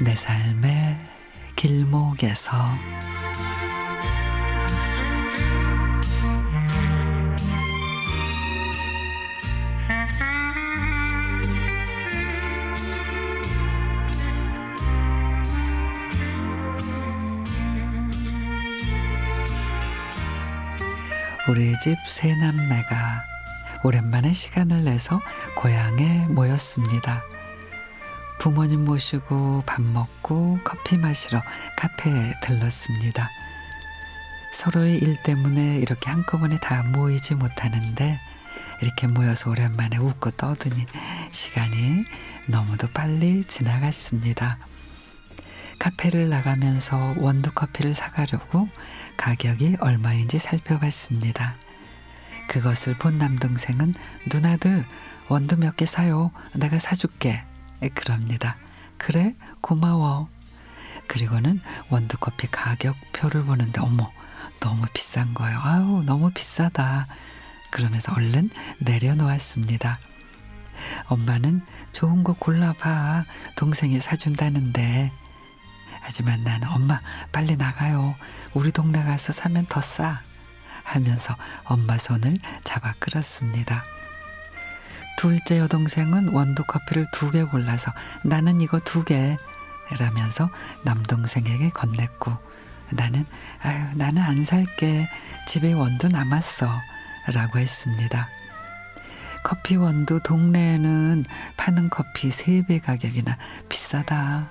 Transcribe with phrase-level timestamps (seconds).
[0.00, 0.98] 내 삶의
[1.56, 2.56] 길목에서
[21.48, 23.24] 우리 집 세 남매가
[23.84, 25.20] 오랜만에 시간을 내서
[25.54, 27.22] 고향에 모였습니다.
[28.38, 31.42] 부모님 모시고 밥 먹고 커피 마시러
[31.76, 33.30] 카페에 들렀습니다.
[34.52, 38.20] 서로의 일 때문에 이렇게 한꺼번에 다 모이지 못하는데
[38.82, 40.86] 이렇게 모여서 오랜만에 웃고 떠드니
[41.30, 42.04] 시간이
[42.48, 44.58] 너무도 빨리 지나갔습니다.
[45.78, 48.68] 카페를 나가면서 원두 커피를 사가려고
[49.16, 51.56] 가격이 얼마인지 살펴봤습니다.
[52.48, 53.94] 그것을 본 남동생은
[54.32, 54.86] 누나들
[55.28, 56.30] 원두 몇 개 사요.
[56.54, 57.42] 내가 사줄게.
[57.94, 58.56] 그럽니다.
[58.98, 60.28] 그래 고마워.
[61.06, 64.12] 그리고는 원두커피 가격표를 보는데 어머
[64.60, 65.58] 너무 비싼 거예요.
[65.60, 67.06] 아우 너무 비싸다.
[67.70, 69.98] 그러면서 얼른 내려놓았습니다.
[71.08, 73.24] 엄마는 좋은 거 골라봐.
[73.56, 75.12] 동생이 사준다는데.
[76.00, 76.98] 하지만 나는 엄마
[77.32, 78.14] 빨리 나가요.
[78.54, 80.22] 우리 동네 가서 사면 더 싸.
[80.84, 83.84] 하면서 엄마 손을 잡아 끌었습니다.
[85.16, 87.92] 둘째 여동생은 원두 커피를 두 개 골라서
[88.22, 89.36] 나는 이거 두 개.
[90.00, 90.50] 라면서
[90.84, 92.36] 남동생에게 건넸고
[92.90, 93.24] 나는
[93.62, 95.08] 아유 나는 안 살게
[95.46, 96.68] 집에 원두 남았어
[97.32, 98.28] 라고 했습니다.
[99.44, 101.24] 커피 원두 동네에는
[101.56, 103.38] 파는 커피 세 배 가격이나
[103.68, 104.50] 비싸다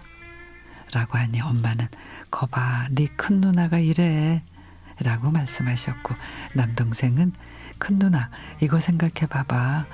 [0.93, 1.89] 라고 하니 엄마는
[2.32, 4.42] 거봐 네 큰 누나가 이래
[5.03, 6.15] 라고 말씀하셨고
[6.53, 7.33] 남동생은
[7.77, 8.30] 큰 누나
[8.61, 9.86] 이거 생각해 봐봐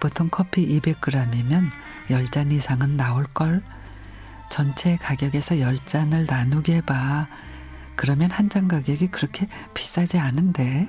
[0.00, 1.70] 보통 커피 200g이면
[2.08, 3.62] 10잔 이상은 나올걸?
[4.50, 7.26] 전체 가격에서 10잔을 나누게 해봐.
[7.96, 10.88] 그러면 한 잔 가격이 그렇게 비싸지 않은데.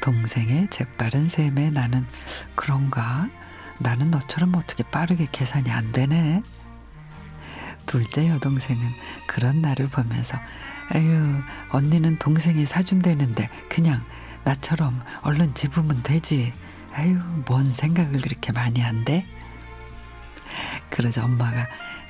[0.00, 2.06] 동생의 재빠른 셈에 나는
[2.54, 3.28] 그런가?
[3.80, 6.42] 나는 너처럼 어떻게 빠르게 계산이 안 되네.
[7.86, 8.82] 둘째 여동생은
[9.26, 10.38] 그런 나를 보면서
[10.94, 11.40] 에휴
[11.70, 14.04] 언니는 동생이 사준다는데 그냥
[14.44, 16.52] 나처럼 얼른 집으면 되지
[16.98, 19.26] 에휴 뭔 생각을 그렇게 많이 한대?
[20.90, 21.66] 그러자 엄마가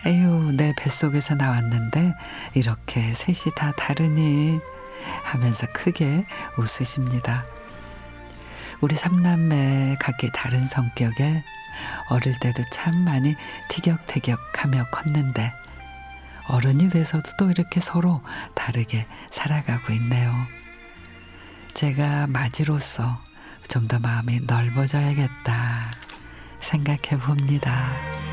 [0.06, 2.14] 에휴 내 뱃속에서 나왔는데
[2.54, 4.60] 이렇게 셋이 다 다르니?
[5.24, 6.24] 하면서 크게
[6.56, 7.44] 웃으십니다.
[8.80, 11.42] 우리 삼남매 각기 다른 성격에
[12.08, 13.36] 어릴 때도 참 많이
[13.68, 15.52] 티격태격하며 컸는데
[16.48, 18.22] 어른이 돼서도 또 이렇게 서로
[18.54, 20.32] 다르게 살아가고 있네요.
[21.74, 23.18] 제가 맞이로서
[23.76, 25.90] 좀 더 마음이 넓어져야겠다
[26.60, 28.25] 생각해 봅니다.